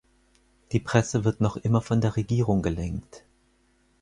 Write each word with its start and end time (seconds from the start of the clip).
Die 0.71 0.79
Presse 0.79 1.25
wird 1.25 1.41
noch 1.41 1.57
immer 1.57 1.79
von 1.79 2.01
der 2.01 2.15
Regierung 2.15 2.63
gelenkt. 2.63 3.23